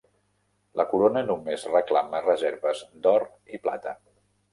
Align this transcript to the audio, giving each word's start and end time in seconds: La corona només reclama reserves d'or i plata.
La 0.79 0.85
corona 0.93 1.21
només 1.27 1.65
reclama 1.73 2.21
reserves 2.23 2.81
d'or 3.05 3.27
i 3.57 3.61
plata. 3.67 3.95